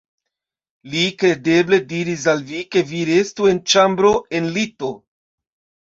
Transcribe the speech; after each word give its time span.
Li 0.93 1.03
kredeble 1.23 1.79
diris 1.93 2.27
al 2.35 2.43
vi, 2.49 2.65
ke 2.73 2.85
vi 2.95 3.05
restu 3.13 3.53
en 3.55 3.63
ĉambro 3.75 4.15
en 4.41 4.53
lito? 4.61 4.95